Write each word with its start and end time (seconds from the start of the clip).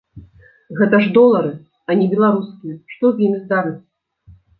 Гэта 0.77 0.95
ж 1.03 1.09
долары, 1.17 1.51
а 1.89 1.97
не 1.99 2.07
беларускія, 2.13 2.79
што 2.95 3.11
з 3.13 3.17
імі 3.27 3.37
здарыцца? 3.43 3.85